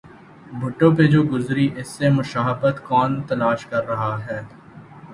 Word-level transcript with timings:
بھٹو 0.59 0.89
پہ 0.95 1.03
جو 1.11 1.21
گزری 1.23 1.67
اس 1.79 1.87
سے 1.97 2.09
مشابہت 2.11 2.83
کون 2.83 3.21
تلاش 3.27 3.65
کر 3.65 3.83
رہا 3.87 4.13
ہے؟ 4.25 4.41